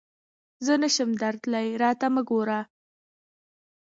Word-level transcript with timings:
نه 0.81 0.89
شم 0.95 1.09
درتلای، 1.21 1.67
راته 1.81 2.07
مه 2.13 2.21
ګوره! 2.29 2.59